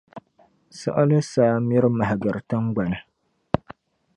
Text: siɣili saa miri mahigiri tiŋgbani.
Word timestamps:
siɣili 0.77 1.19
saa 1.31 1.55
miri 1.67 1.89
mahigiri 1.97 2.41
tiŋgbani. 2.49 2.97